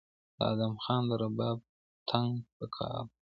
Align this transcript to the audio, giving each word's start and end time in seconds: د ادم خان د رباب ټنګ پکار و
د 0.37 0.39
ادم 0.51 0.73
خان 0.83 1.01
د 1.09 1.11
رباب 1.21 1.57
ټنګ 2.09 2.31
پکار 2.57 3.01
و 3.05 3.07